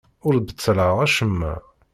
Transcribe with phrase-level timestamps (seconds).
[0.25, 1.53] Ur beṭṭleɣ acemma.